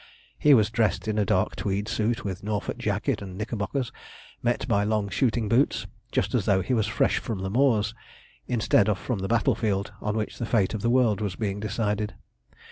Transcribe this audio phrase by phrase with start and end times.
[0.39, 3.91] He was dressed in a dark tweed suit, with Norfolk jacket and knickerbockers,
[4.41, 7.93] met by long shooting boots, just as though he was fresh from the moors,
[8.47, 12.15] instead of from the battlefield on which the fate of the world was being decided.